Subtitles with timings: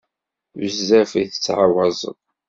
[0.59, 2.19] Bezzaf i tettɛawazeḍ.